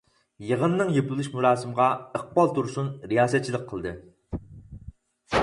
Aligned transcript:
يېغىننىڭ 0.51 0.87
يېپىلىش 0.95 1.29
مۇراسىمغا 1.33 1.89
ئىقبال 1.99 2.51
تۇرسۇن 2.57 2.91
رىياسەتچىلىك 3.13 3.71
قىلدى. 3.75 3.95